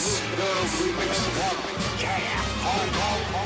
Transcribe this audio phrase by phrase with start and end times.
[0.00, 0.22] Remix.
[0.80, 2.00] Remix.
[2.00, 2.08] Yeah.
[2.64, 3.39] Hong Kong.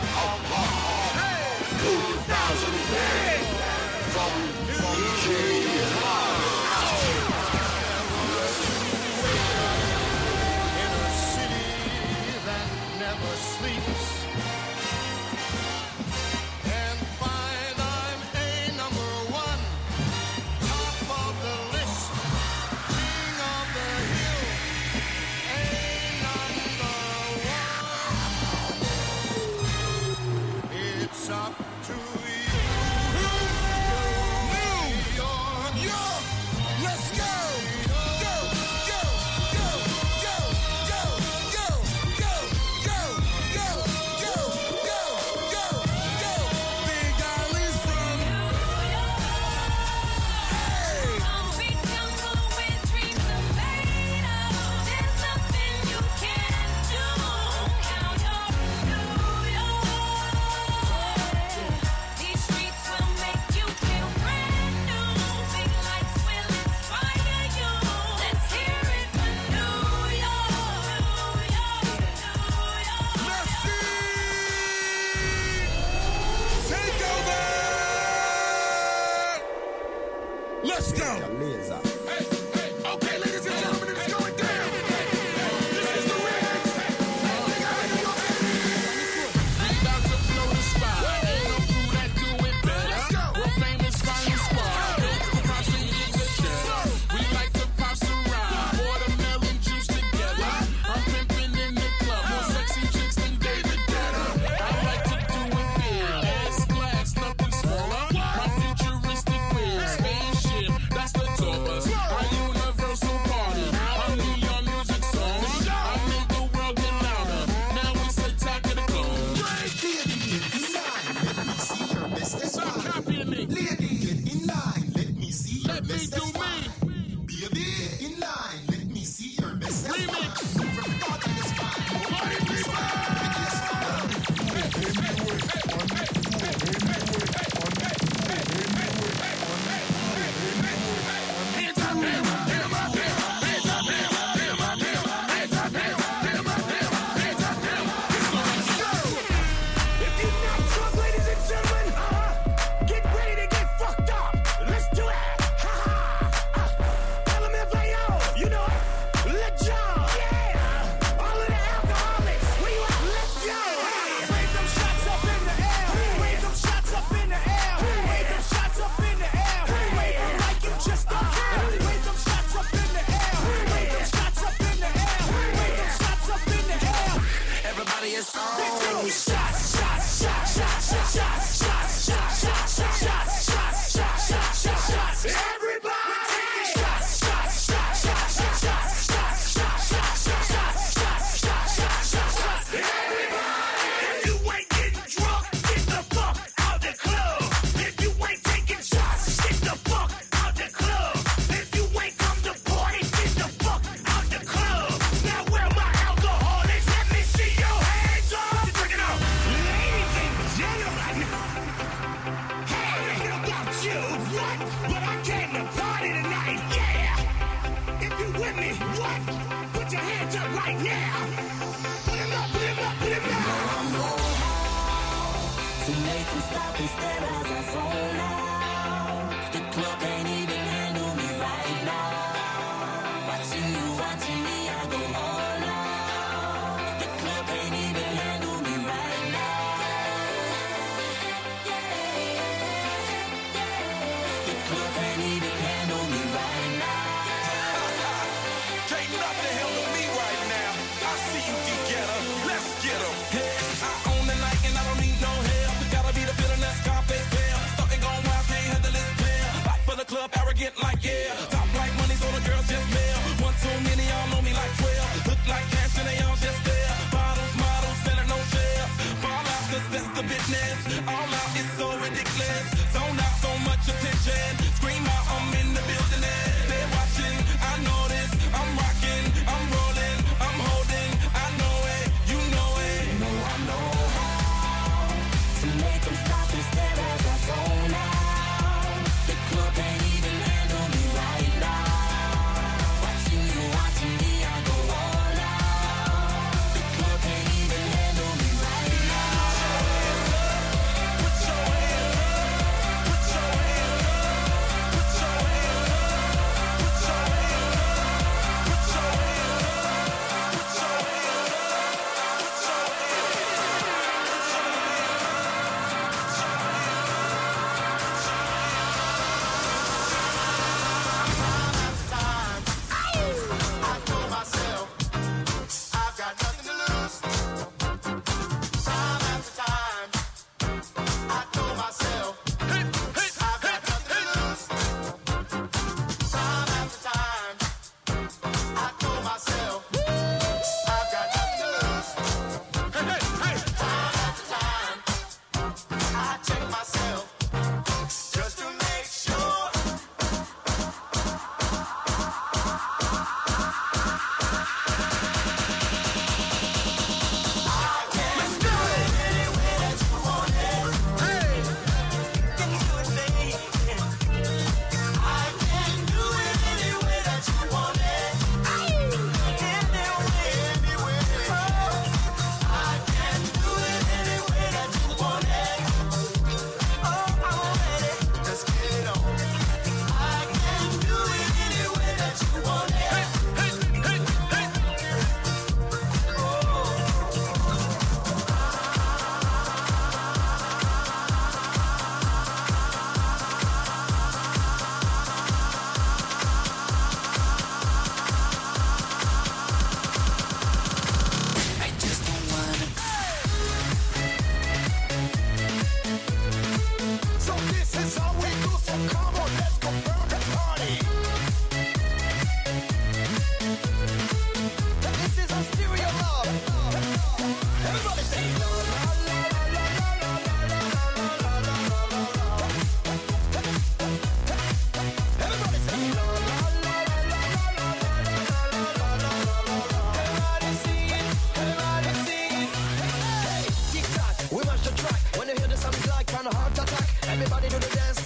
[437.44, 438.24] Everybody do the dance.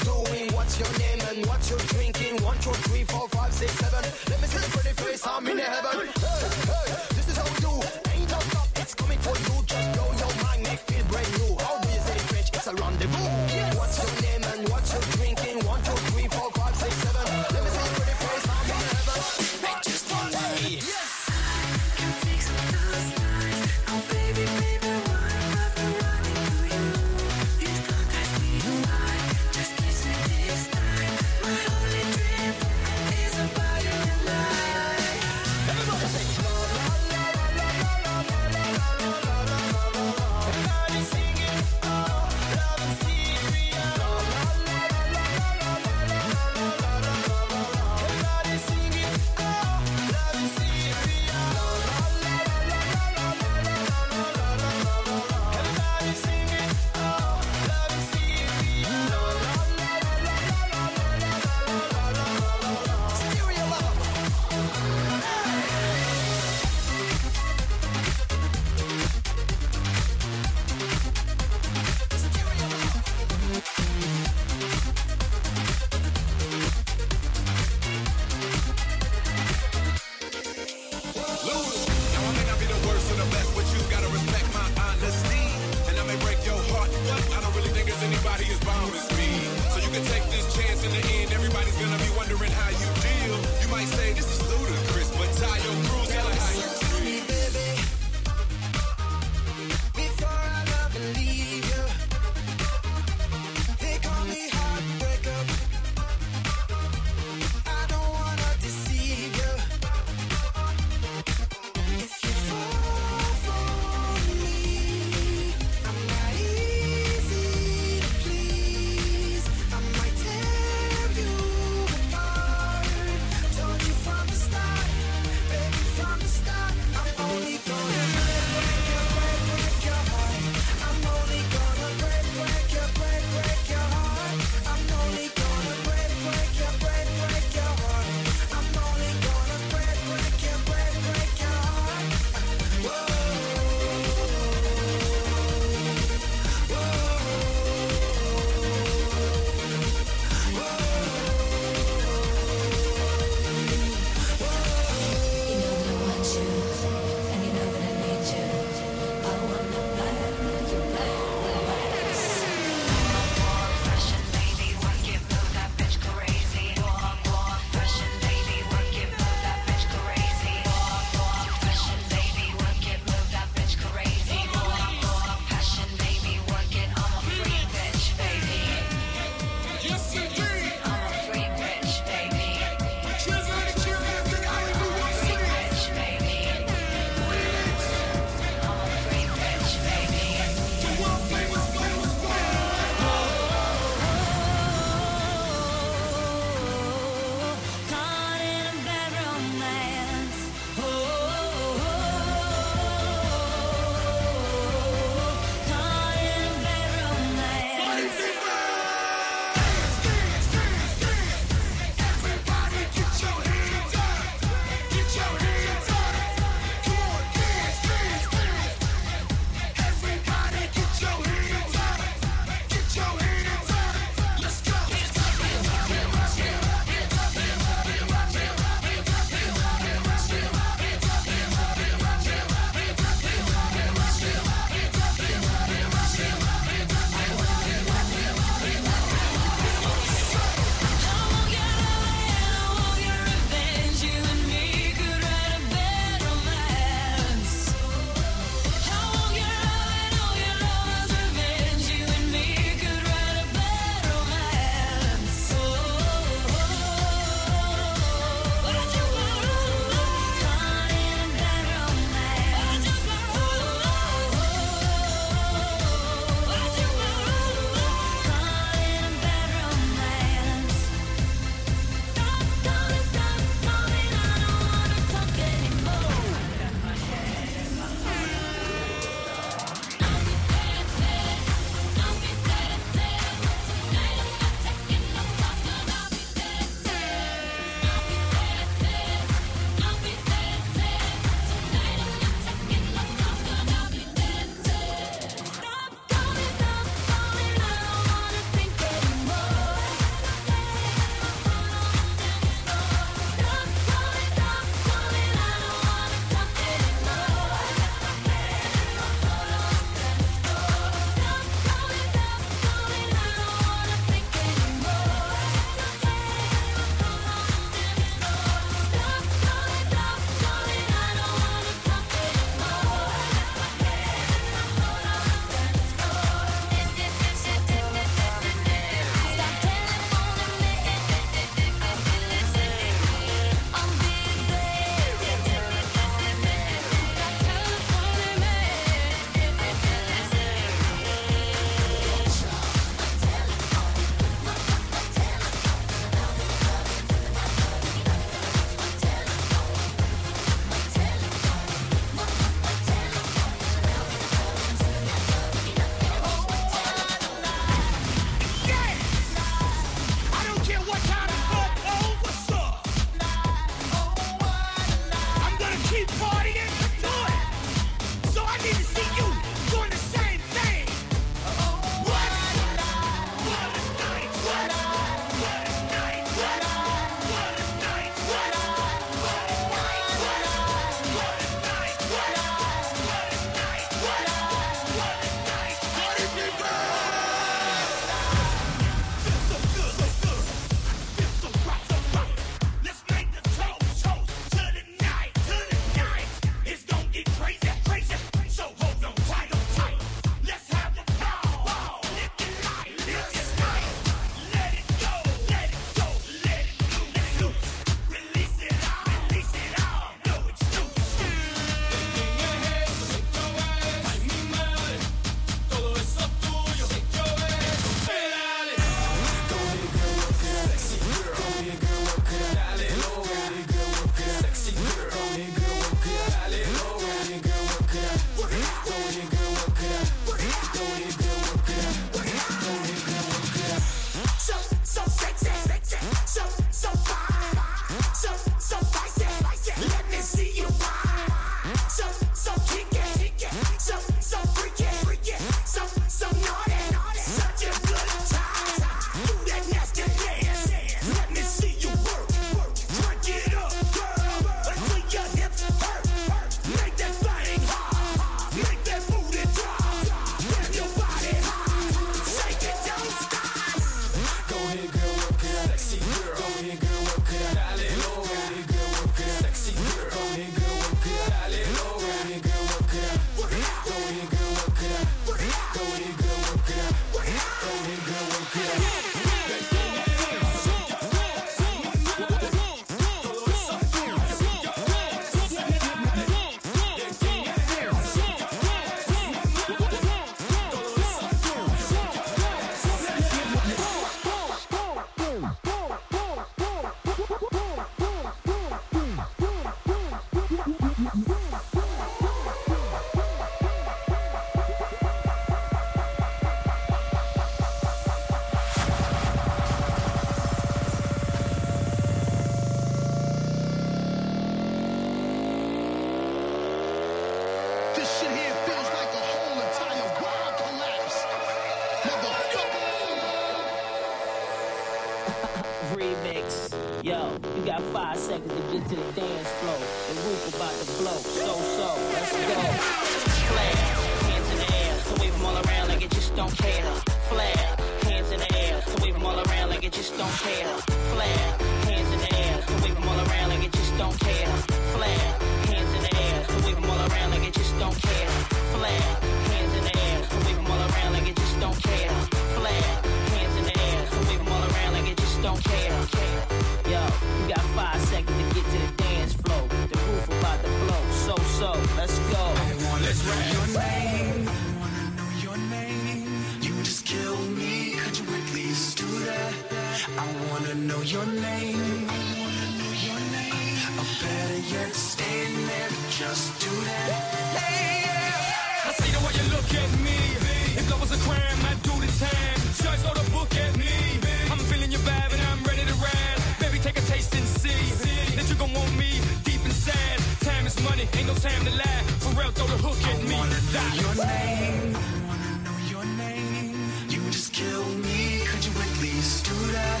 [594.00, 594.96] your name.
[594.96, 596.76] I wanna know your name.
[597.08, 598.44] You just kill me.
[598.48, 600.00] Could you at least do that?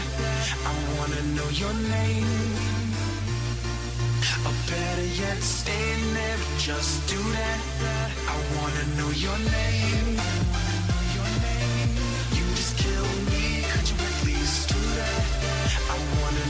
[0.70, 2.32] I wanna know your name.
[4.46, 6.38] Or better yet, stay in there.
[6.58, 7.60] Just do that.
[8.34, 10.20] I wanna know your name.
[15.92, 16.49] I wanna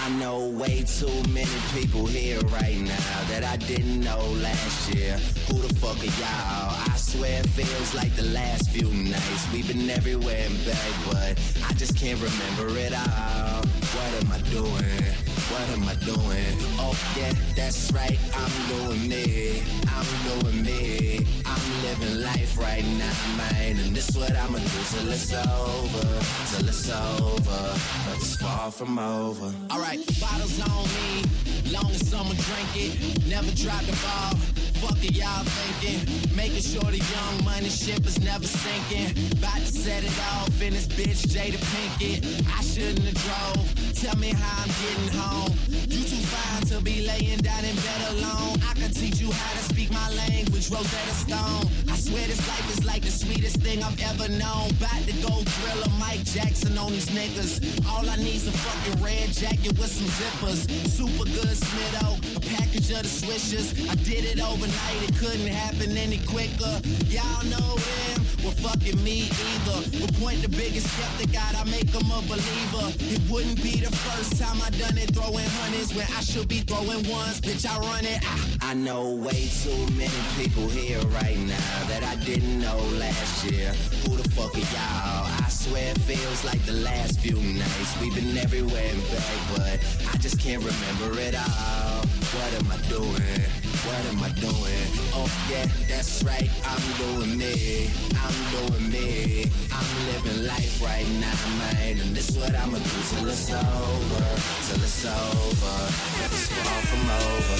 [0.00, 5.18] I know way too many people here right now that I didn't know last year.
[5.48, 6.92] Who the fuck are y'all?
[6.92, 9.52] I swear it feels like the last few nights.
[9.52, 11.38] We've been everywhere and back, but
[11.68, 13.62] I just can't remember it all.
[13.62, 15.27] What am I doing?
[15.50, 16.54] What am I doing?
[16.78, 18.18] Oh yeah, that's right.
[18.34, 19.62] I'm doing me.
[19.88, 21.26] I'm doing me.
[21.46, 23.78] I'm living life right now, man.
[23.78, 26.08] And this what I'ma do till it's over.
[26.50, 27.62] Till it's over.
[28.06, 29.50] But it's far from over.
[29.72, 31.24] Alright, bottles on me.
[31.72, 33.26] Long as someone drink it.
[33.26, 34.57] Never drop the ball.
[34.88, 36.00] Fuck it, y'all thinking.
[36.34, 39.10] Making sure the young money ship is never sinking.
[39.32, 42.24] About to set it off in this bitch, Jada Pinkett.
[42.48, 43.92] I shouldn't have drove.
[43.94, 45.52] Tell me how I'm getting home.
[45.68, 48.56] You too fine to be laying down in bed alone.
[48.64, 51.68] I can teach you how to speak my language, Rosetta Stone.
[51.90, 54.70] I swear this life is like the sweetest thing I've ever known.
[54.80, 57.60] About to go thriller Mike Jackson on these niggas.
[57.90, 60.64] All I need's a fucking red jacket with some zippers.
[60.88, 63.68] Super good Smitto, a package of the swishers.
[63.90, 66.80] I did it overnight, it couldn't happen any quicker.
[67.06, 69.80] Y'all know them, well fucking me either.
[70.00, 72.86] But point the biggest skeptic out, I make them a believer.
[72.98, 76.60] It wouldn't be the first time I done it, throwing hundreds when I should be
[76.60, 77.40] throwing ones.
[77.40, 78.20] Bitch, I run it.
[78.24, 83.44] I, I know way too many people here right now that I didn't know last
[83.50, 83.72] year.
[84.04, 85.26] Who the fuck are y'all?
[85.44, 88.00] I swear it feels like the last few nights.
[88.00, 89.78] We've been everywhere and back, but
[90.12, 92.04] I just can't remember it all.
[92.36, 93.67] What am I doing?
[93.86, 94.88] What am I doing?
[95.14, 96.50] Oh yeah, that's right.
[96.64, 97.88] I'm doing me.
[98.16, 99.44] I'm doing me.
[99.72, 101.98] I'm living life right now, man.
[102.00, 104.24] And this what I'ma do till it's over.
[104.66, 105.76] Till it's over.
[106.24, 107.58] It's far from over.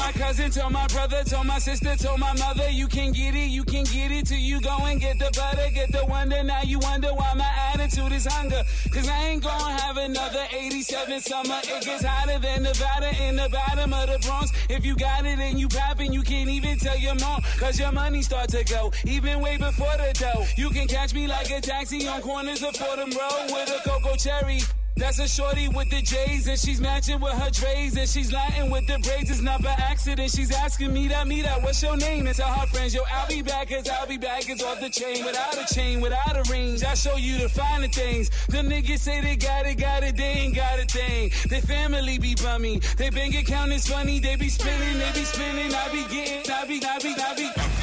[0.06, 3.50] my cousin told my brother, told my sister, told my mother, you can get it,
[3.50, 6.44] you can get it till you go and get the butter, get the wonder.
[6.44, 8.62] Now you wonder why my attitude is hunger.
[8.94, 11.60] Cause I ain't gonna have another 87 summer.
[11.64, 14.52] It gets hotter than Nevada in the bottom of the Bronx.
[14.70, 17.42] If you got it and you poppin', you can't even tell your mom.
[17.58, 20.46] Cause your money start to go, even way before the dough.
[20.56, 24.16] You can catch me like a taxi on corners of Fordham Road with a cocoa
[24.16, 24.60] cherry.
[24.98, 28.70] That's a shorty with the J's and she's matching with her trays and she's Latin
[28.70, 29.30] with the braids.
[29.30, 30.32] It's not by accident.
[30.32, 31.62] She's asking me that, me that.
[31.62, 32.28] What's your name?
[32.28, 34.48] And tell her friends, yo, I'll be back cause I'll be back.
[34.48, 36.84] It's off the chain without a chain, without a range.
[36.86, 38.30] I show you the finer things.
[38.48, 41.32] The niggas say they got it, got it, they ain't got a thing.
[41.50, 42.80] Their family be bummy.
[42.98, 44.20] They bank account is funny.
[44.20, 45.74] They be spinning, they be spinning.
[45.76, 47.46] I be getting, I be, I be, I be.
[47.46, 47.75] Hey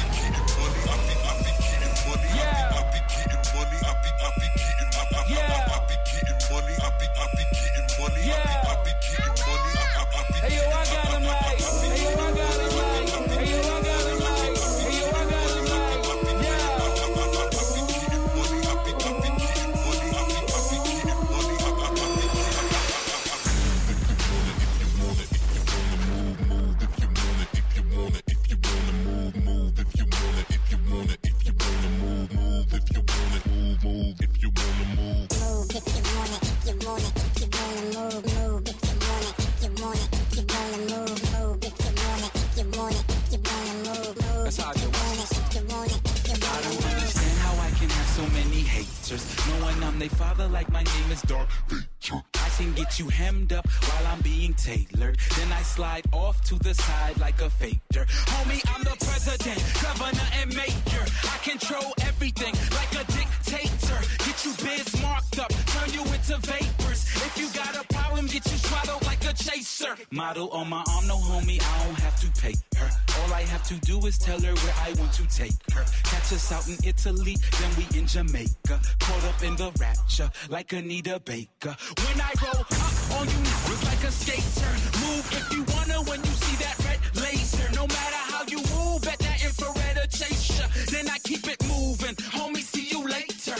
[50.51, 52.23] Like my name is Darth Vader.
[52.35, 55.17] I can get you hemmed up while I'm being tailored.
[55.37, 58.05] Then I slide off to the side like a faker.
[58.05, 61.05] Homie, I'm the president, governor, and mayor.
[61.23, 63.99] I control everything like a dictator.
[64.25, 67.01] Get you biz marked up, turn you into vapors.
[67.15, 69.95] If you got a problem, get you swallowed like a chaser.
[70.11, 72.89] Model on my arm, no homie, I don't have to pay her.
[73.21, 75.83] All I have to do is tell her where I want to take her.
[76.03, 78.79] Catch us out in Italy, then we in Jamaica.
[78.99, 81.75] Caught up in the rapture, like Anita Baker.
[82.03, 84.73] When I roll up on you, it's like a skater.
[85.05, 87.69] Move if you wanna when you see that red laser.
[87.73, 90.65] No matter how you move, at that infrared will chase ya.
[90.91, 92.15] Then I keep it moving.
[92.35, 93.55] Homie, see you later.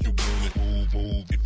[0.00, 1.24] Mercy.
[1.28, 1.41] Do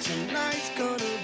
[0.00, 1.19] tonight's gonna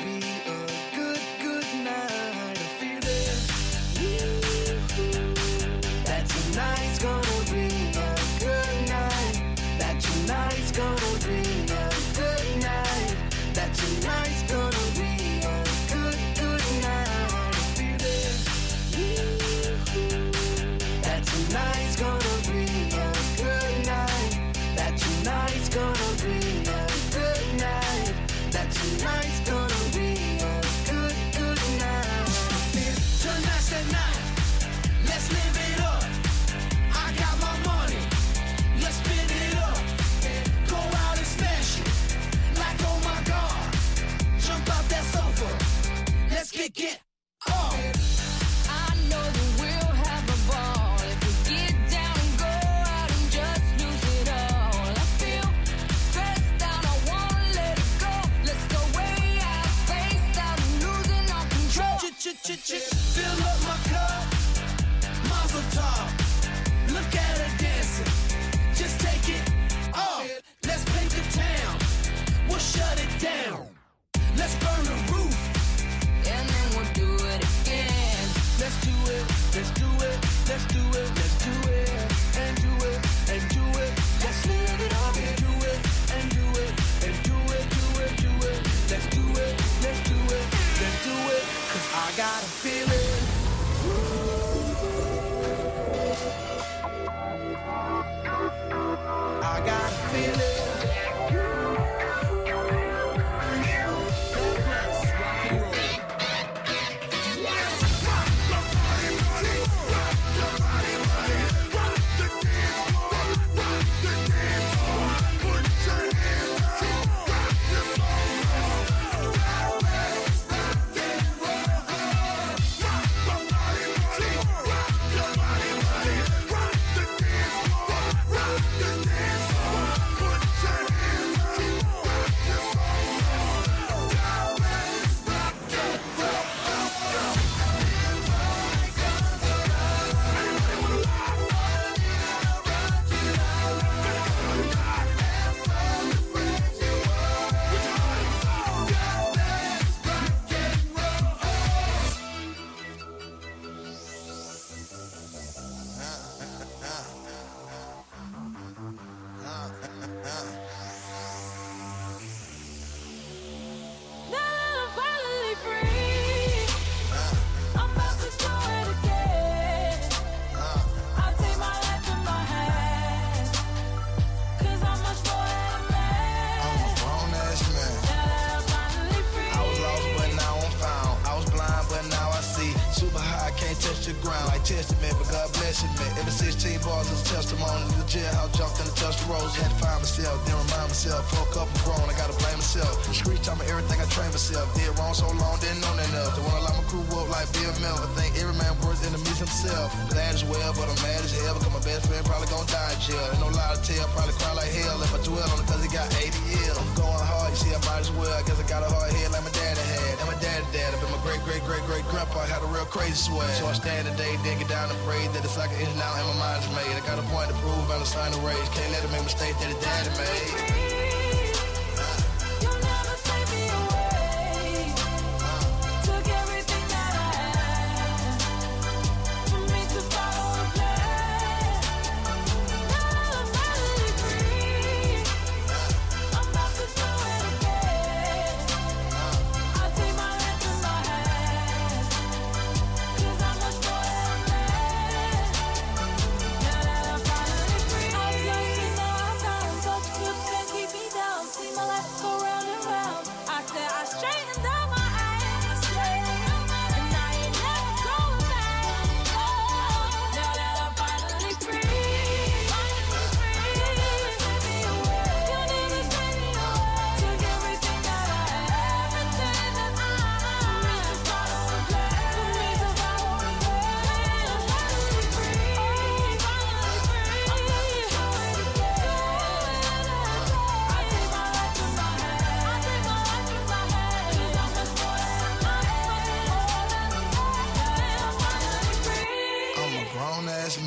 [213.16, 213.46] this way.
[213.54, 216.28] So I stand today, then get down and pray that it's like is now and
[216.28, 216.92] my mind's made.
[216.94, 218.68] I got a point to prove and a sign to raise.
[218.76, 220.95] Can't let it make mistakes that his daddy made.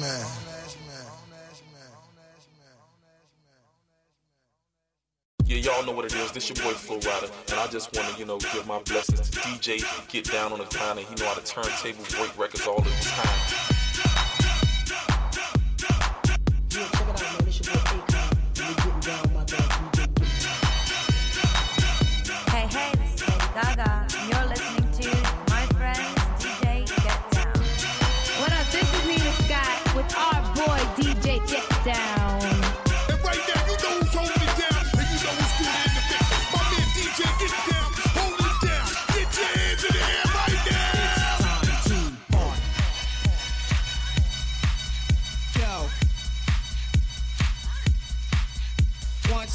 [0.10, 0.26] man.
[5.45, 6.32] Yeah, y'all know what it is.
[6.32, 9.30] This your boy Full Rider, and I just want to, you know, give my blessings
[9.32, 9.82] to DJ.
[10.07, 12.91] Get down on the grind, and he know how to turntable break records all the
[13.01, 13.79] time.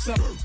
[0.09, 0.43] up.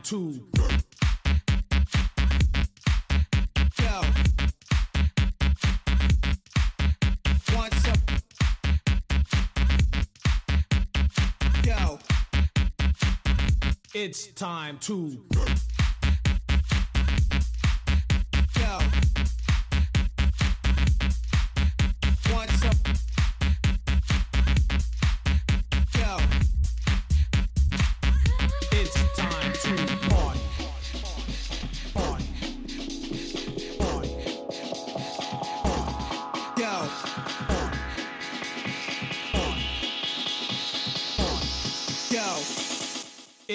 [0.00, 0.40] One, two.
[13.92, 15.39] It's time to.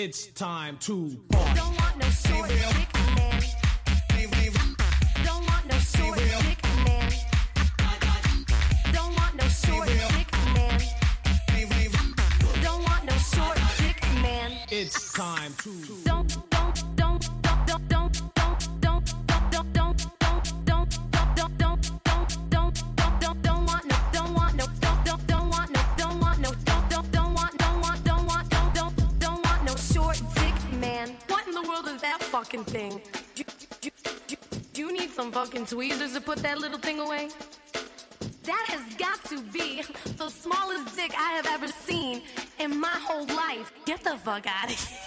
[0.08, 1.34] It's time to
[32.76, 33.01] thing.
[33.36, 33.43] Do,
[33.80, 33.89] do,
[34.28, 34.36] do,
[34.73, 37.30] do you need some fucking tweezers to put that little thing away?
[38.43, 39.82] That has got to be
[40.17, 42.21] the smallest dick I have ever seen
[42.59, 43.71] in my whole life.
[43.86, 45.05] Get the fuck out of here.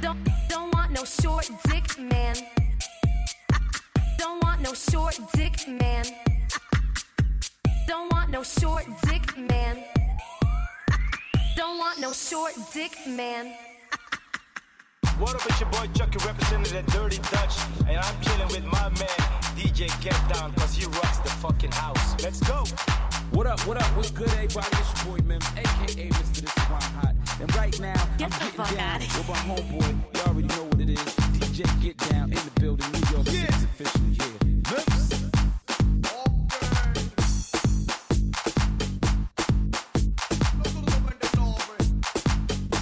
[0.00, 2.36] Don't, don't want no short dick man.
[4.18, 6.04] Don't want no short dick man.
[7.88, 9.82] Don't want no short dick man.
[11.56, 13.73] Don't want no short dick man.
[15.18, 17.56] What up, it's your boy Chucky representing the Dirty Dutch,
[17.88, 19.06] and I'm chilling with my man
[19.54, 22.20] DJ Get Down, cause he rocks the fucking house.
[22.20, 22.64] Let's go!
[23.30, 24.66] What up, what up, what's good, everybody?
[24.72, 26.40] It's your boy, Mim, aka Mr.
[26.40, 27.14] This Is Hot.
[27.40, 29.94] And right now, I'm getting down with my homeboy.
[30.14, 30.98] You already know what it is.
[30.98, 34.72] DJ Get Down in the building, New York City's official, yeah.
[34.72, 35.14] Lips.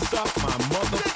[0.08, 1.11] Suck my motherfucking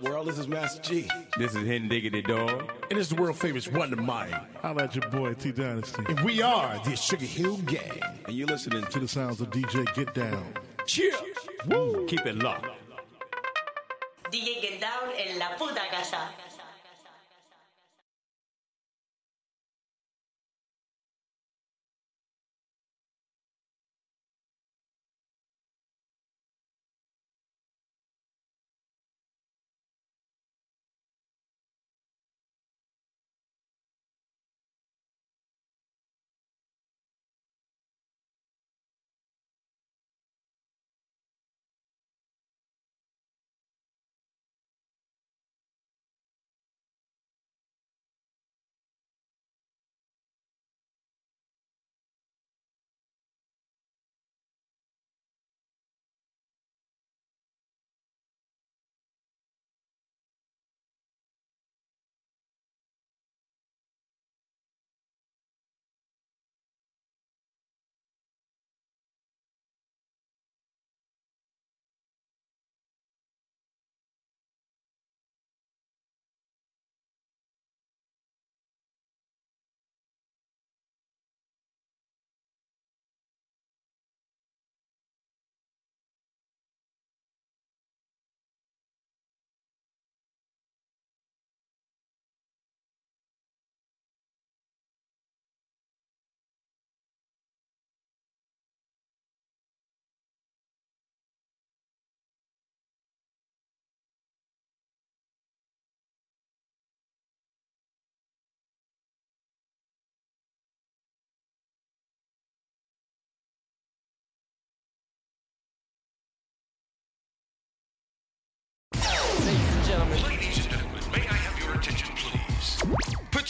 [0.00, 0.26] up, world?
[0.26, 1.08] This is Master Gee.
[1.36, 2.70] This is Hidden Diggity Dog.
[2.90, 4.32] And this is the world famous Wonder Mike.
[4.62, 6.02] How about your boy T Dynasty?
[6.08, 8.00] And we are the Sugar Hill Gang.
[8.26, 10.44] And you're listening to the sounds of DJ Get Down.
[10.86, 11.14] Cheer!
[11.66, 12.06] Woo!
[12.06, 12.69] Keep it locked.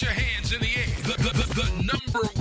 [0.01, 0.87] Put your hands in the air.
[1.03, 2.40] The, the, the, the number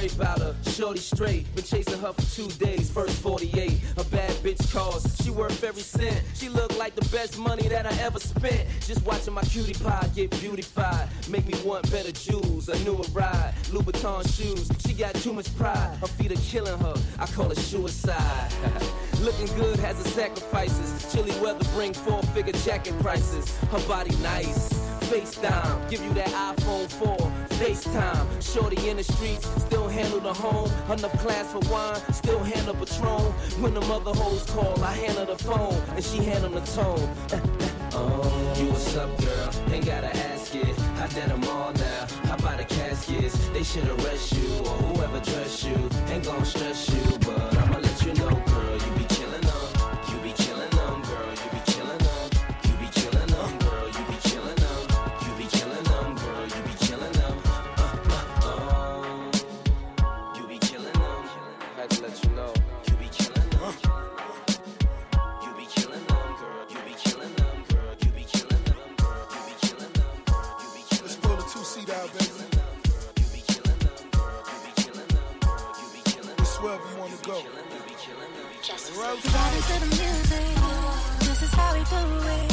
[0.00, 0.54] worry about her.
[0.70, 1.54] Shorty straight.
[1.54, 2.90] Been chasing her for two days.
[2.90, 3.80] First 48.
[3.98, 5.22] A bad bitch cost.
[5.22, 6.22] She worth every cent.
[6.34, 8.66] She look like the best money that I ever spent.
[8.86, 11.08] Just watching my cutie pie get beautified.
[11.28, 12.68] Make me want better jewels.
[12.68, 13.54] A newer ride.
[13.70, 14.70] Louboutin shoes.
[14.86, 15.98] She got too much pride.
[16.00, 16.94] Her feet are killing her.
[17.18, 18.52] I call it suicide.
[19.20, 21.12] Looking good has its sacrifices.
[21.12, 23.56] Chilly weather bring four figure jacket prices.
[23.70, 24.89] Her body nice.
[25.10, 27.16] FaceTime, give you that iPhone 4.
[27.58, 30.70] FaceTime, shorty in the streets, still handle the home.
[30.88, 33.32] Enough class for wine, still handle Patron.
[33.60, 37.08] When the mother hoes call, I handle the phone, and she handle the tone.
[37.92, 39.50] Oh, you what's up, girl?
[39.74, 40.78] Ain't gotta ask it.
[40.78, 42.06] I did them all now.
[42.26, 43.48] How about the caskets?
[43.48, 45.90] They should arrest you or whoever dressed you.
[46.06, 48.40] Ain't gonna stress you, but I'ma let you know,
[81.80, 82.49] This is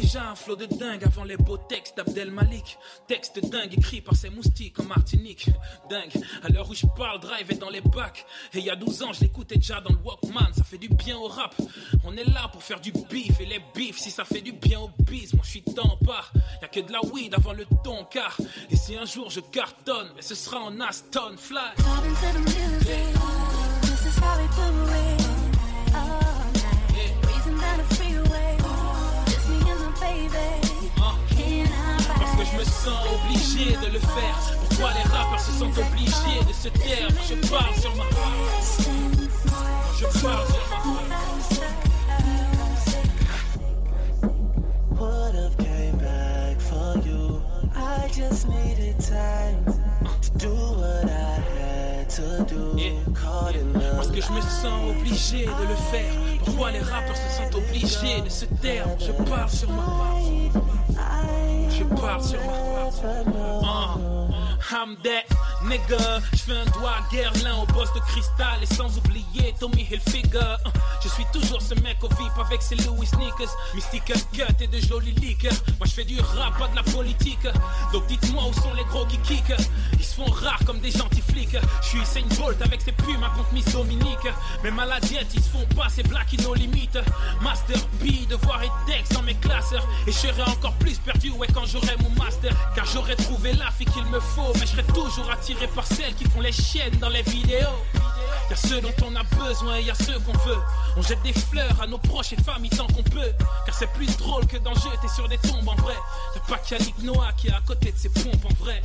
[0.00, 2.78] déjà un flot de dingue avant les beaux textes d'Abdel Malik.
[3.06, 5.50] Texte dingue écrit par ces moustiques en Martinique.
[5.90, 8.24] Dingue, à l'heure où je parle, drive est dans les bacs.
[8.54, 10.52] Et il y a 12 ans, je l'écoutais déjà dans le Walkman.
[10.56, 11.54] Ça fait du bien au rap.
[12.04, 13.98] On est là pour faire du beef et les beefs.
[13.98, 16.32] Si ça fait du bien au biz, moi je suis temps part.
[16.62, 18.36] Y a que de la weed avant le ton car.
[18.70, 21.58] Et si un jour je cartonne, mais ce sera en Aston Fly.
[21.76, 23.14] Vibing to the music.
[23.82, 25.94] This is how we do it.
[25.94, 27.22] All night.
[27.22, 28.57] Breezing down the freeway.
[32.06, 34.36] Parce que je me sens obligé de le faire.
[34.68, 37.08] Pourquoi les rappeurs se sentent obligés de se taire?
[37.28, 38.04] Je parle sur ma
[39.98, 40.78] Je parle sur ma
[45.00, 47.40] Would've came back for you?
[47.76, 49.64] I just needed time
[50.22, 51.37] to do what I
[53.96, 56.12] Parce que je me sens obligé de le faire.
[56.44, 58.86] Pourquoi les rappeurs se sentent obligés de se taire?
[58.98, 60.16] Je parle sur ma
[61.70, 63.96] Je parle sur ma Ah.
[64.70, 65.24] I'm that
[65.64, 66.20] nigga.
[66.32, 70.56] Je fais un doigt à Guerlain au boss de cristal et sans oublier Tommy Hilfiger.
[70.64, 70.70] Uh,
[71.02, 74.78] Je suis toujours ce mec au VIP avec ses Louis sneakers, Mystical cut et de
[74.80, 75.52] jolis liqueurs.
[75.78, 77.46] Moi je fais du rap, pas de la politique.
[77.92, 79.52] Donc dites-moi où sont les gros qui kick.
[79.98, 81.56] Ils se font rares comme des gentils flics.
[81.82, 84.28] Je suis Usain Bolt avec ses pumes à contre Miss Dominique.
[84.62, 86.90] Même à la diète, ils se font pas, c'est black in no limit.
[87.42, 89.86] Master B, devoir et texte dans mes classeurs.
[90.06, 92.52] Et je serai encore plus perdu, ouais, quand j'aurai mon master.
[92.74, 94.52] Car j'aurais trouvé la fille qu'il me faut.
[94.54, 97.66] Mais je serai toujours attiré par celles qui font les chiennes dans les vidéos.
[98.50, 100.58] Y'a ceux dont on a besoin et y'a ceux qu'on veut.
[100.96, 103.32] On jette des fleurs à nos proches et familles tant qu'on peut.
[103.64, 105.94] Car c'est plus drôle que d'en jeter sur des tombes en vrai.
[106.34, 108.82] Y'a pas qu'Yannick Noah qui est à côté de ses pompes en vrai.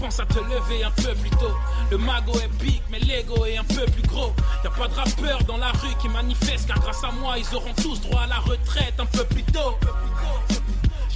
[0.00, 1.54] Pense à te lever un peu plus tôt.
[1.90, 4.32] Le mago est big, mais l'ego est un peu plus gros.
[4.62, 7.74] Y'a pas de rappeurs dans la rue qui manifestent, car grâce à moi, ils auront
[7.82, 9.76] tous droit à la retraite un peu plus tôt.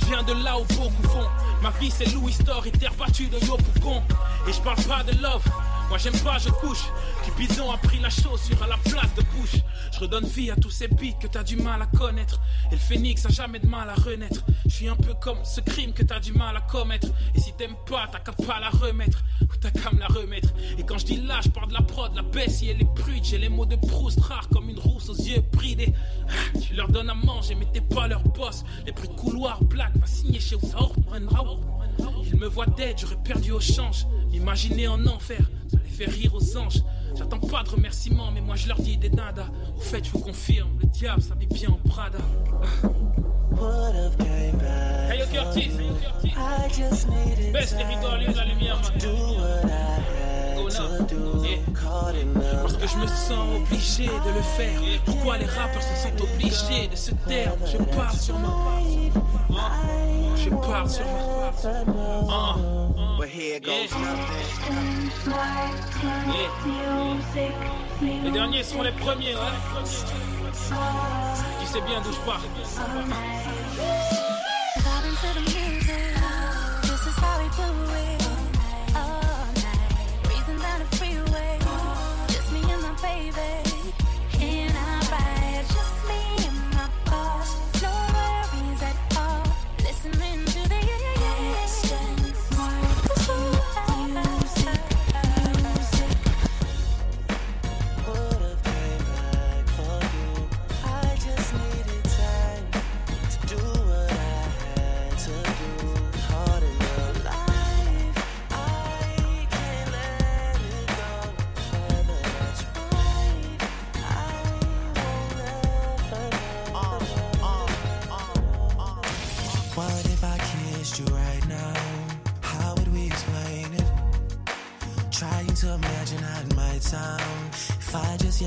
[0.03, 1.29] Je viens de là où beaucoup font.
[1.63, 4.03] Ma vie c'est Louis Store et terre battue de Yopougon.
[4.49, 5.45] Et je parle pas de love.
[5.93, 6.87] Moi j'aime pas, je couche.
[7.23, 9.61] Cupidon a pris la chaussure à la place de bouche.
[9.93, 12.41] Je redonne vie à tous ces beats que t'as du mal à connaître.
[12.71, 14.43] Et le phénix a jamais de mal à renaître.
[14.65, 17.09] Je suis un peu comme ce crime que t'as du mal à commettre.
[17.35, 19.23] Et si t'aimes pas, t'as qu'à pas la remettre.
[19.43, 20.49] Ou t'as qu'à me la remettre.
[20.79, 23.25] Et quand je dis là, je parle de la prod, la Bessie et les prudes.
[23.25, 25.93] J'ai les mots de Proust rares comme une rousse aux yeux bridés.
[26.27, 28.65] Ah, Tu leur donnes à manger, mais t'es pas leur boss.
[28.87, 30.95] Les bruits de couloir black va signer chez Oussaour.
[32.25, 34.07] Ils me voient dead, j'aurais perdu au change.
[34.31, 35.43] M'imaginer en enfer,
[35.85, 36.83] les fait rire aux anges.
[37.15, 39.47] J'attends pas de remerciements, mais moi je leur dis des nada.
[39.77, 42.19] Au fait, je vous confirme, le diable s'habille bien en Prada.
[43.53, 46.33] Would've came back Hey yo Curtis, hey yo Curtis.
[46.37, 50.32] I just needed Baisse les rideaux, allume la lumière, man.
[50.57, 51.33] To do.
[52.63, 54.81] Parce que je me sens obligé de le faire.
[55.05, 57.53] Pourquoi les rappeurs se sentent obligés de se taire?
[57.67, 58.49] Je parle sur ma
[59.51, 59.73] Ah,
[60.37, 61.53] Je parle sur ma
[62.31, 62.57] Ah.
[63.19, 63.91] But here goes
[68.25, 69.41] Les derniers seront les premiers, ouais.
[71.61, 72.19] Tu sais bien d'où je
[75.41, 75.89] music.
[76.83, 77.63] This is how we do
[77.95, 78.22] it.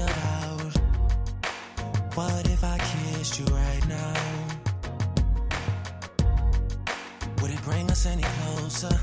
[0.01, 0.73] Out.
[2.15, 4.13] What if I kissed you right now?
[7.41, 8.97] Would it bring us any closer?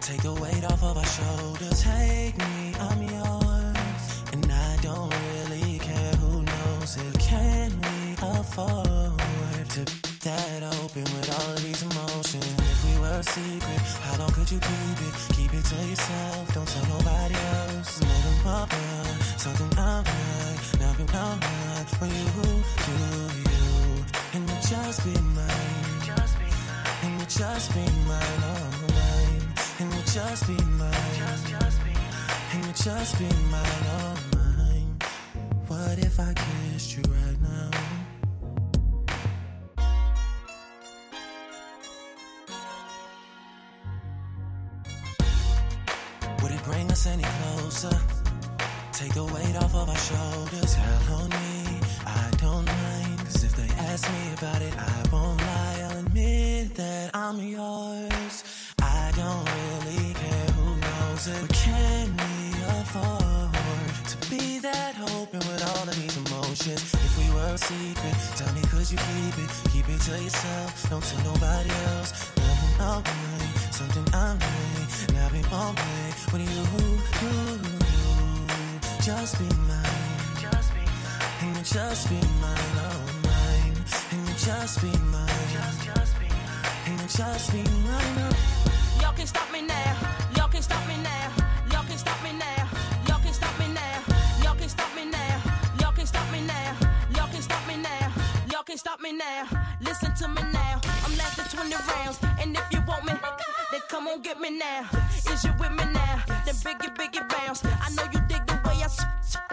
[0.00, 1.82] Take the weight off of our shoulders.
[1.82, 4.22] Take me, I'm yours.
[4.32, 7.18] And I don't really care who knows it.
[7.18, 12.44] Can we afford to be that open with all of these emotions?
[12.58, 15.14] If we were a secret, how long could you keep it?
[15.36, 18.00] Keep it to yourself, don't tell nobody else.
[18.00, 18.72] Let them up,
[19.38, 19.73] something
[21.12, 21.88] Nothing I'm right.
[21.98, 22.12] For you,
[22.88, 23.02] you,
[23.50, 25.48] you, and you just be mine.
[27.02, 29.42] And you just be mine, oh mine.
[29.80, 30.94] And you just be mine.
[32.52, 34.33] And you just be mine, oh mine.
[82.40, 83.76] mine, oh mine.
[84.12, 85.28] And you just be mine.
[85.52, 86.86] Just, just be mine.
[86.86, 88.18] And you just be mine.
[88.18, 89.00] Oh.
[89.00, 89.96] Y'all can stop me now.
[90.36, 91.32] Y'all can stop me now.
[91.70, 92.68] Y'all can stop me now.
[93.06, 94.02] Y'all can stop me now.
[94.42, 95.40] Y'all can stop me now.
[95.80, 96.76] Y'all can stop me now.
[97.16, 98.12] Y'all can stop me now.
[98.50, 99.48] Y'all can stop me now.
[99.80, 100.80] Listen to me now.
[101.04, 102.18] I'm lasting 20 rounds.
[102.40, 103.12] And if you want me,
[103.70, 104.88] then come on get me now.
[105.30, 106.22] Is you with me now?
[106.44, 107.64] Then biggie, biggie bounce.
[107.64, 108.88] I know you dig the way I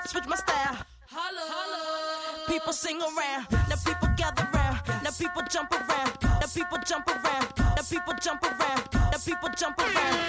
[0.05, 0.90] switch my style
[1.21, 2.47] holla.
[2.47, 7.47] People sing around, now people gather around, now people jump around, now people jump around,
[7.57, 10.19] now people jump around, now people jump around.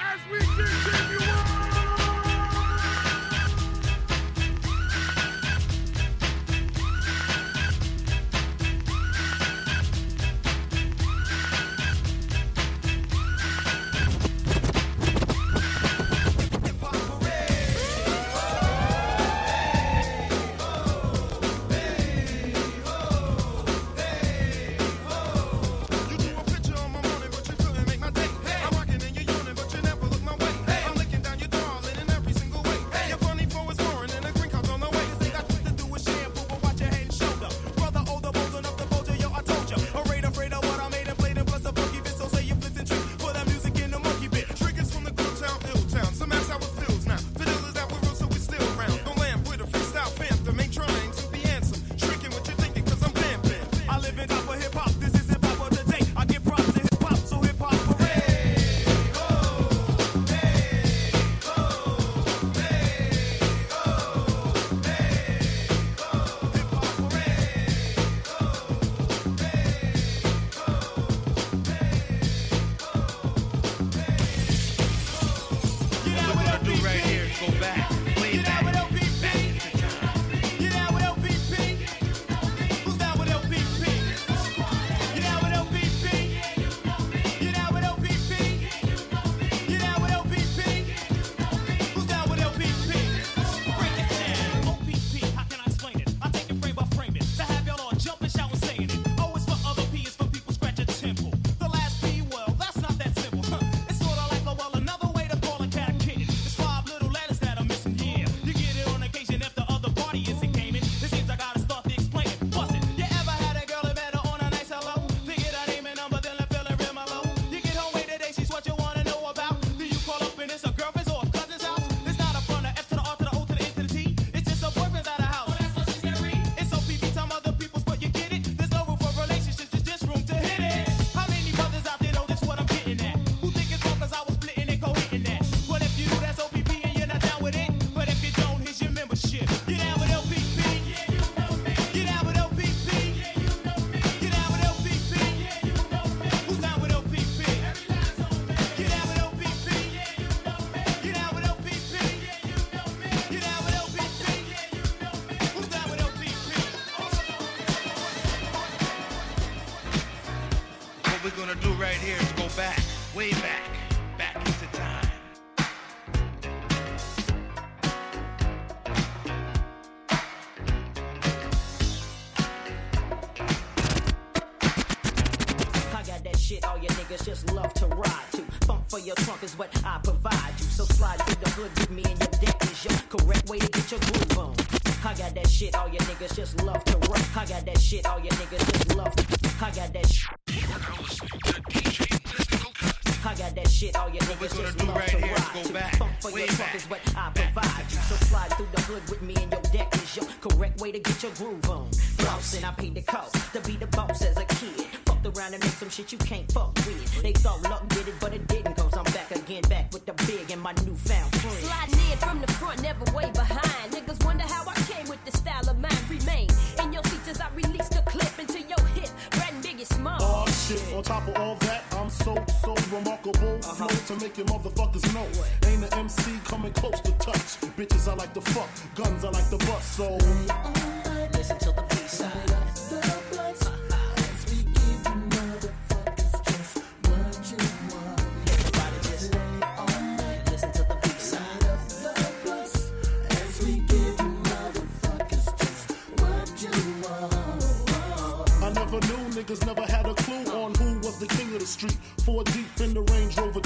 [0.00, 1.55] As we continue on.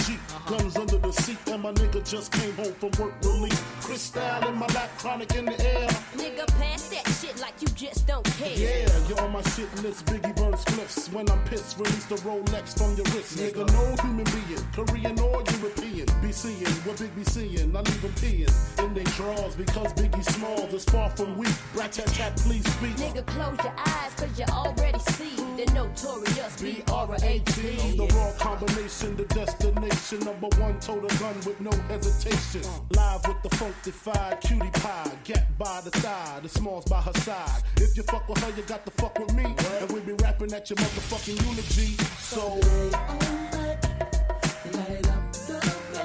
[0.06, 3.60] Jeep, guns under the seat, and my nigga just came home from work relief.
[3.82, 5.88] Crystal in my lap, chronic in the air.
[6.16, 8.56] Nigga, pass that shit like you just don't care.
[8.56, 10.06] Yeah, you're on my shit list.
[10.06, 11.12] Biggie Burns spliffs.
[11.12, 13.36] When I'm pissed, release the Rolex from your wrist.
[13.38, 15.89] Nigga, no human being, Korean or European.
[16.22, 17.76] Be seeing what Big be seeing.
[17.76, 21.54] I leave them peeing in they drawers because Biggie Smalls is far from weak.
[21.74, 22.96] Rat tat tat, please speak.
[22.96, 27.96] Nigga, close your eyes, cause you already see the notorious B-R-A-T.
[27.96, 30.20] The raw combination, the destination.
[30.20, 32.62] Number one, total gun with no hesitation.
[32.90, 35.12] Live with the funkified cutie pie.
[35.24, 37.62] Get by the thigh, the smalls by her side.
[37.76, 39.44] If you fuck with her, you got to fuck with me.
[39.80, 41.96] And we be rapping at your motherfucking eulogy.
[42.20, 43.39] So.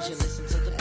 [0.08, 0.76] You listen to the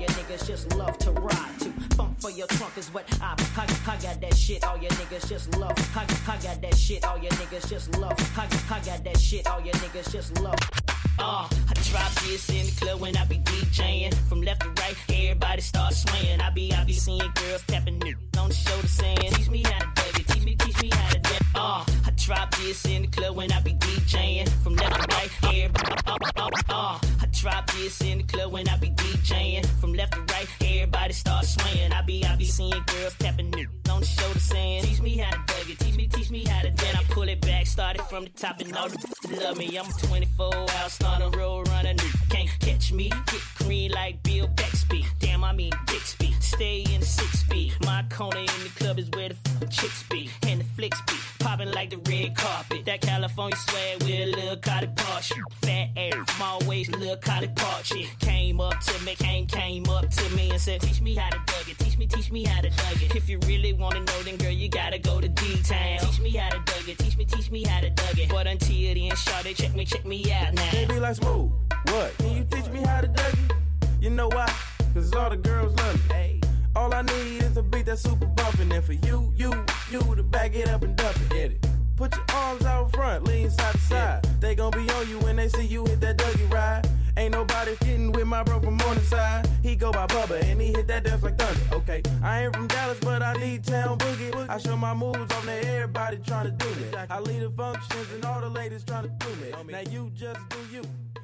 [0.00, 1.70] your niggas just love to ride to.
[1.96, 5.28] Funk for your trunk is what I, I, I got that shit all your niggas
[5.28, 5.76] just love.
[5.94, 8.18] I, I got that shit all your niggas just love.
[8.38, 8.44] I,
[8.74, 10.99] I got that shit all your niggas just love.
[11.18, 14.14] Uh, I drop this in the club when I be DJing.
[14.28, 16.40] From left to right, everybody start swaying.
[16.40, 18.02] I be, I be seeing girls tapping
[18.38, 21.18] on the shoulder saying, Teach me how to it, teach me, teach me how to
[21.18, 21.42] it.
[21.54, 24.48] Uh, I drop this in the club when I be DJing.
[24.64, 25.94] From left to right, everybody.
[26.04, 29.64] Uh, uh, uh, I drop this in the club when I be DJing.
[29.80, 31.92] From left to right, everybody start swaying.
[31.92, 35.30] I be, I be seeing girls tapping niggas on the shoulder saying, Teach me how
[35.30, 36.70] to Dougie, teach me, teach me how to.
[36.70, 39.78] Then I pull it back, started from the top and all the love me.
[39.78, 41.94] I'm 24 hours, start a road runner.
[42.28, 45.06] Can't catch me, get green like Bill Bixby.
[45.20, 46.34] Damn, I mean Bixby.
[46.40, 47.72] Stay in six speed.
[47.84, 50.28] My corner in the club is where the f- chicks be.
[50.48, 52.84] And the flicks be popping like the red carpet.
[52.84, 55.34] That California swag with a little cotton party.
[55.62, 58.08] Fat air, small waist, little cotton party.
[58.20, 61.38] Came up to me, came, came up to me and said, Teach me how to
[61.38, 61.76] Dougie.
[61.76, 63.16] Teach me, teach me how to Dougie.
[63.16, 65.98] If you really wanna know, then girl, you gotta go to D-Town.
[65.98, 66.96] Teach me how to Dougie.
[66.96, 68.30] Teach me, teach me how to Dougie.
[68.30, 70.70] But until then, shawty, check me, check me out now.
[70.70, 71.50] They be like, smooth.
[71.86, 72.16] What?
[72.18, 73.56] Can you teach me how to Dougie?
[74.00, 74.52] You know why?
[74.94, 76.40] Cause all the girls love me.
[76.76, 78.72] All I need is a beat that's super bumpin'.
[78.72, 79.52] And for you, you,
[79.90, 81.28] you to back it up and dump it.
[81.30, 81.66] Get it.
[81.96, 84.24] Put your arms out front, lean side to side.
[84.40, 86.88] They gon' be on you when they see you hit that Dougie ride.
[87.16, 89.46] Ain't nobody getting with my bro from Morningside.
[89.62, 91.60] He go by Bubba and he hit that dance like thunder.
[91.74, 94.48] Okay, I ain't from Dallas, but I need town boogie.
[94.48, 96.86] I show my moves on there, everybody tryna do me.
[97.10, 99.72] I lead the functions and all the ladies tryna do me.
[99.72, 100.82] Now you just do you,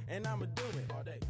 [0.08, 1.20] and I'ma do it all day.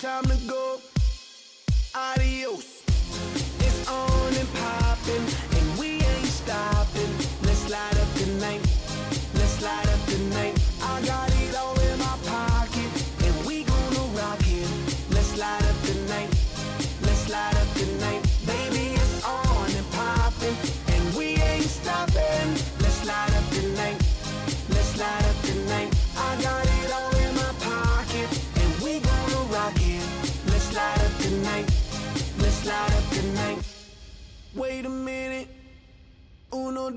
[0.00, 0.78] Time to go.
[1.94, 2.82] Adios.
[3.60, 4.65] It's on and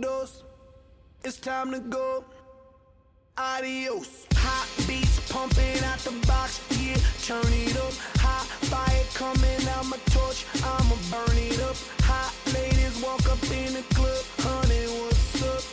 [0.01, 0.43] dos,
[1.23, 2.23] it's time to go.
[3.38, 4.27] Adios.
[4.35, 7.93] Hot beats pumping out the box, yeah, turn it up.
[8.19, 11.76] Hot fire coming out my torch, I'ma burn it up.
[12.03, 15.63] Hot ladies walk up in the club, honey, what's up?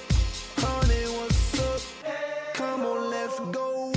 [0.65, 2.55] Honey, what's up?
[2.55, 3.93] Come on, let's go.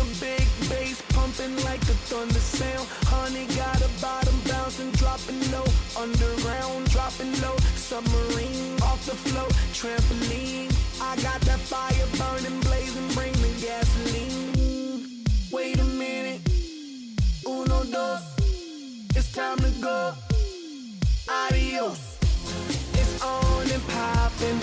[0.00, 2.88] The big bass pumping like a thunder sound.
[3.04, 5.68] Honey got a bottom bouncing, dropping low.
[5.94, 7.56] Underground, dropping low.
[7.76, 10.72] Submarine off the float, trampoline.
[11.02, 15.24] I got that fire burning, blazing, bring the gasoline.
[15.52, 16.40] Wait a minute,
[17.46, 18.22] uno, dos,
[19.14, 20.14] it's time to go.
[21.28, 22.16] Adios.
[22.94, 24.60] It's on and popping,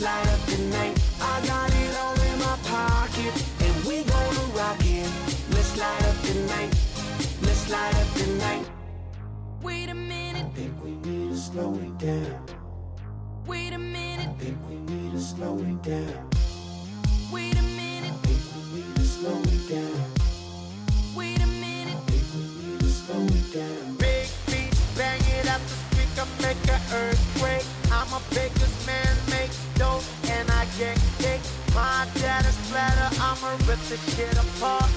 [0.00, 0.98] just light up the night.
[1.20, 5.10] I got it all in my pocket, and we gonna rock it.
[5.50, 6.74] Let's light up the night.
[7.42, 8.66] Let's light up the night.
[9.62, 10.46] Wait a minute.
[10.46, 12.46] I think we need to slow it down.
[13.46, 14.28] Wait a minute.
[14.28, 16.28] I think we need to slow it down.
[17.32, 18.12] Wait a minute.
[18.12, 20.00] I think we need to slow it down.
[21.16, 21.96] Wait a minute.
[21.96, 23.96] I think we need to slow it down.
[23.96, 27.66] Big beat, bang it up the speaker, make an earthquake.
[27.92, 29.29] I'm a biggest man.
[33.90, 34.88] This shit apart.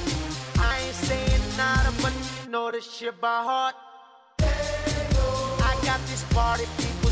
[0.60, 3.74] I ain't saying nada, but you know this shit by heart.
[4.40, 7.03] I got these party people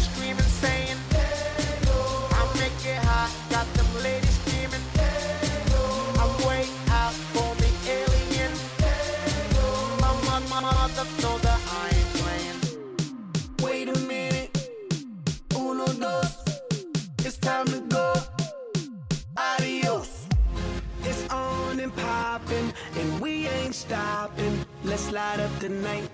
[23.72, 24.66] ain't stopping.
[24.84, 26.10] Let's light up the night.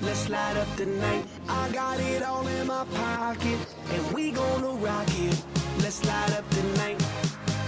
[0.00, 1.24] Let's light up the night.
[1.46, 3.58] I got it all in my pocket,
[3.92, 5.36] and we gonna rock it.
[5.82, 6.98] Let's light up the night.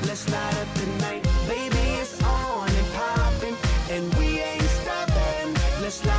[0.07, 1.23] Let's light up the night.
[1.47, 3.57] Baby, it's on and popping,
[3.91, 5.49] and we ain't stopping.
[5.83, 6.18] Let's light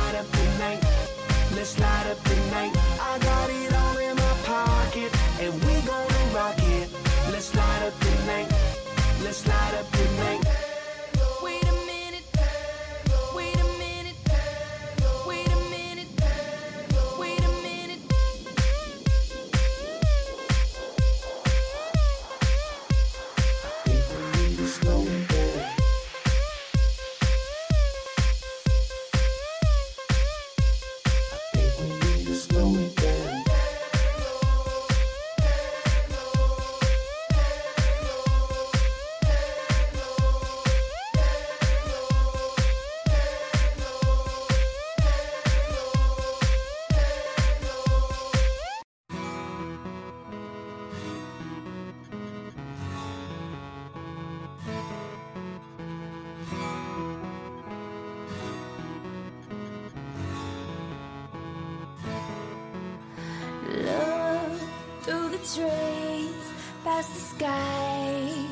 [65.44, 66.52] trees,
[66.84, 68.46] past the sky,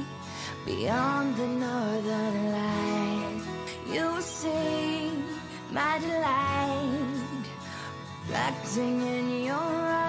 [0.64, 3.46] beyond the northern lights.
[3.92, 5.12] You see
[5.70, 7.44] my delight,
[8.28, 10.07] reflecting in your eyes.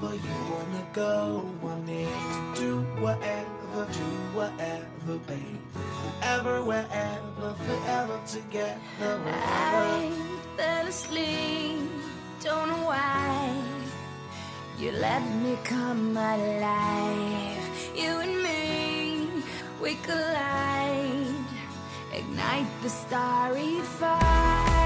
[0.00, 5.60] Wherever you wanna go, I'm there to do whatever, do whatever, baby.
[6.20, 10.56] Wherever, wherever, forever together, I wherever.
[10.56, 11.90] fell asleep,
[12.42, 13.52] don't know why.
[14.78, 17.64] You let me come alive.
[17.94, 19.28] You and me,
[19.82, 21.34] we collide,
[22.14, 24.79] ignite the starry fire,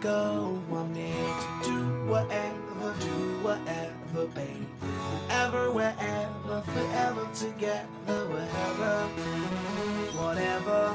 [0.00, 1.78] go, I'm there to do
[2.08, 4.66] whatever, do whatever, baby.
[4.80, 9.08] Wherever, wherever, forever together, wherever,
[10.16, 10.94] whatever,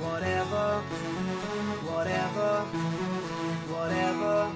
[0.00, 0.80] whatever,
[1.90, 2.64] whatever,
[3.68, 4.46] whatever,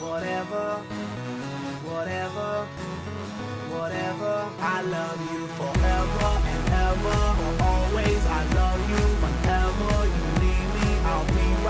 [0.00, 0.76] whatever,
[1.90, 2.68] whatever
[3.68, 4.48] whatever.
[4.60, 7.18] I love you forever and ever.
[7.64, 9.15] Always, I love you.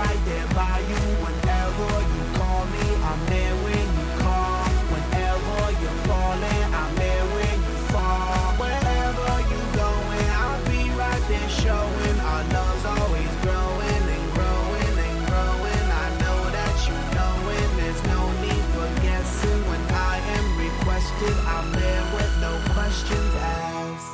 [0.06, 1.00] Right there by you.
[1.24, 4.64] Whenever you call me, I'm there when you call.
[4.94, 8.46] Whenever you're falling, I'm there when you fall.
[8.62, 12.16] Wherever you going, I'll be right there showing.
[12.32, 15.84] Our love's always growing and growing and growing.
[16.04, 17.68] I know that you know it.
[17.80, 21.36] There's no need for guessing when I am requested.
[21.54, 24.12] I'm there with no questions asked.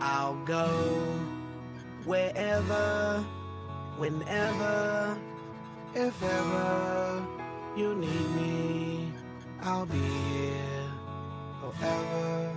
[0.00, 0.68] I'll go
[2.04, 3.24] wherever,
[3.98, 5.16] whenever,
[5.94, 7.26] if ever
[7.76, 9.12] you need me,
[9.62, 10.92] I'll be here
[11.60, 12.56] forever.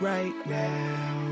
[0.00, 1.27] Right now.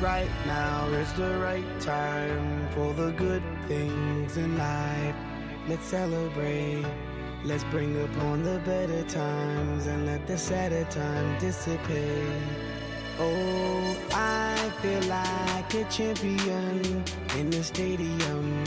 [0.00, 5.14] Right now is the right time for the good things in life.
[5.68, 6.84] Let's celebrate.
[7.44, 12.42] Let's bring upon the better times and let the sadder time dissipate.
[13.18, 17.02] Oh, I feel like a champion
[17.38, 18.64] in the stadium.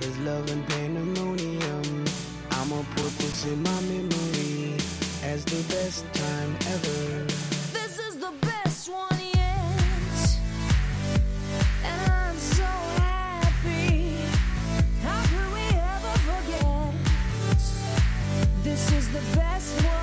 [0.00, 2.04] There's love and pandemonium.
[2.52, 4.78] I'ma put this in my memory
[5.24, 7.53] as the best time ever.
[19.14, 19.93] The best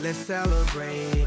[0.00, 1.26] Let's celebrate.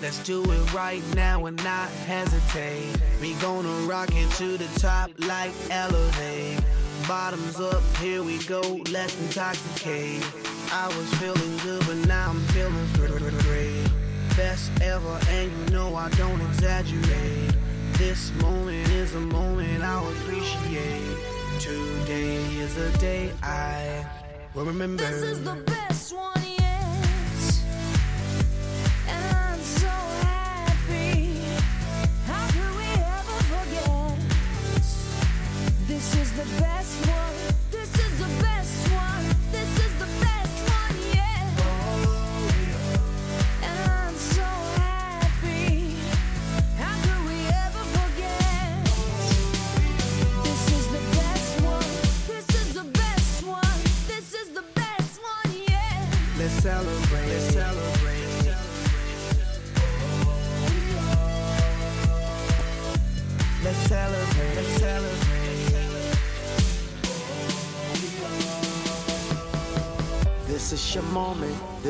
[0.00, 2.96] Let's do it right now and not hesitate.
[3.20, 6.58] We gonna rock it to the top like elevate.
[7.06, 8.60] Bottoms up, here we go,
[8.90, 10.24] let's intoxicate.
[10.72, 12.88] I was feeling good, but now I'm feeling
[13.40, 13.86] great.
[14.34, 17.54] Best ever, and you know I don't exaggerate.
[17.92, 21.16] This moment is a moment I'll appreciate.
[21.60, 24.06] Today is a day I
[24.54, 25.04] will remember.
[25.04, 26.35] This is the best one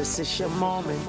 [0.07, 1.03] this is your moment.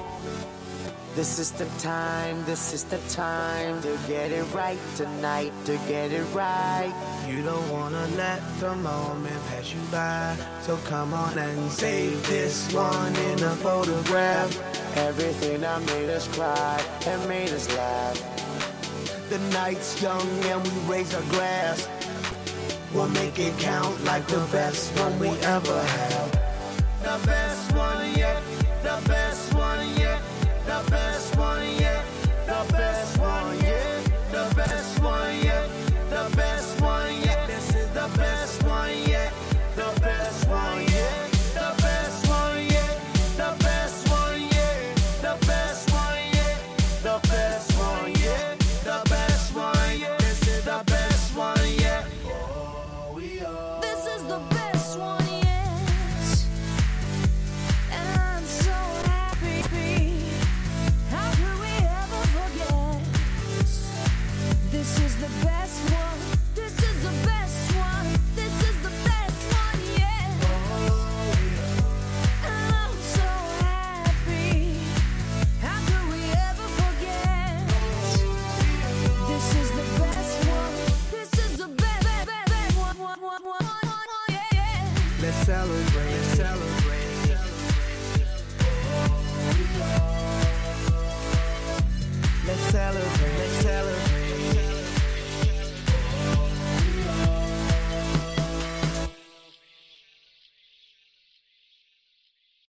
[1.14, 6.10] This is the time, this is the time to get it right tonight, to get
[6.10, 6.92] it right.
[7.28, 10.36] You don't wanna let the moment pass you by.
[10.62, 14.50] So come on and save this one in a photograph.
[14.96, 18.18] Everything that made us cry and made us laugh.
[19.30, 21.88] The night's young and we raise our glass.
[22.92, 26.27] We'll make it count like the best one we ever had.